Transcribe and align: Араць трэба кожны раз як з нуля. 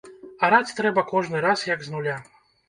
Араць 0.47 0.75
трэба 0.79 1.03
кожны 1.11 1.43
раз 1.47 1.67
як 1.73 1.79
з 1.89 1.93
нуля. 1.97 2.17